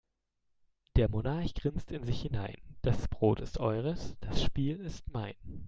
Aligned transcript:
Der 0.95 1.09
Monarch 1.11 1.53
grinst 1.53 1.91
in 1.91 2.03
sich 2.05 2.23
hinein: 2.23 2.57
Das 2.81 3.07
Brot 3.07 3.39
ist 3.39 3.59
eures, 3.59 4.17
das 4.21 4.41
Spiel 4.41 4.77
ist 4.79 5.07
mein. 5.13 5.35